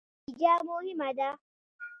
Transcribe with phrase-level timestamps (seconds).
[0.19, 1.29] نتیجه مهمه ده